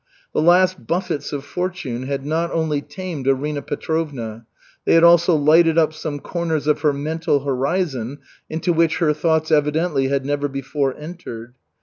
[0.33, 4.47] The last buffets of fortune had not only tamed Arina Petrovna;
[4.83, 8.17] they had also lighted up some corners of her mental horizon
[8.49, 11.53] into which her thoughts evidently had never before entered.